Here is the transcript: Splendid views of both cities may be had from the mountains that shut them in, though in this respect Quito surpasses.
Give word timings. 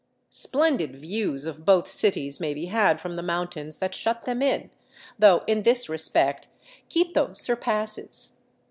Splendid 0.31 0.95
views 0.95 1.45
of 1.45 1.63
both 1.63 1.87
cities 1.87 2.39
may 2.39 2.55
be 2.55 2.65
had 2.65 2.99
from 2.99 3.17
the 3.17 3.21
mountains 3.21 3.77
that 3.77 3.93
shut 3.93 4.25
them 4.25 4.41
in, 4.41 4.71
though 5.19 5.43
in 5.45 5.61
this 5.61 5.87
respect 5.89 6.47
Quito 6.89 7.33
surpasses. 7.33 8.35